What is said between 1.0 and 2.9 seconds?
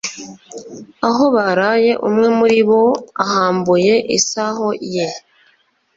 Aho baraye umwe muri bo